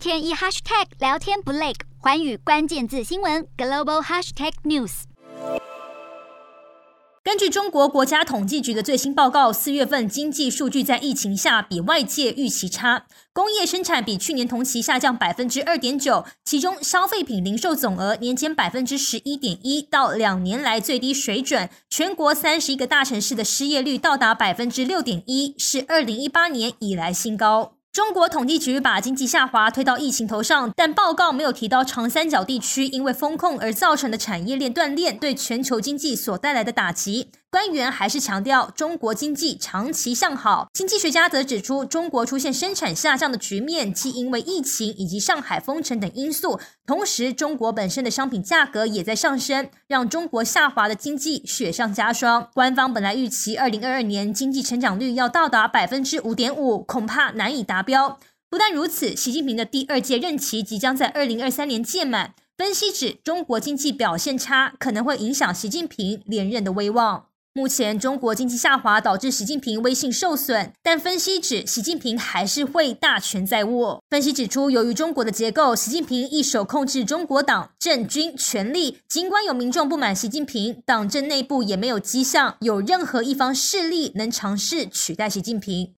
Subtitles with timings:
[0.00, 5.02] 天一 hashtag 聊天不累，寰宇关键字新闻 global hashtag news。
[7.22, 21.68] 根据中国国家统计局的最新报告，四月份经济数据在疫情下比外界预期差，工业生产比去年同期下降百分之二点九，其中消费品零售总额年减百分之十一点一，到两年来最低水准。
[21.90, 27.74] 全国三十一个大城市的失业率到达百分之六点一，是二零一八年以来新高。
[27.92, 37.32] 中国统计局把经济下滑推到疫情头上，但报告没有提到长三角地区因为风控而造成的产业链断裂对全球经济所带来的打击。
[37.50, 40.68] 官员还是强调中国经济长期向好。
[40.72, 52.48] 经济学家则指出，中国出现生产下降的局面，既因为疫情以及上海封城等因素，同时中国本身的商品价格也在上升，让中国下滑的经济雪上加霜。
[52.54, 58.20] 官方本来预期二零二二年经济成长率要到达百分之五点五，恐怕难以达标。
[58.48, 67.29] 不但如此，习近平的第二届任期即将在二零二三年届满，分析指中国经济表现差，可能会影响习近平连任的威望。
[67.52, 74.00] 目前中国经济下滑导致习近平威信受损，但分析指习近平还是会大权在握。
[74.08, 85.88] 分析指出，由于中国的结构，习近平一手控制中国党政军权力，尽管有民众不满习近平，党政内部也没有迹象有任何一方势力能尝试取代习近平。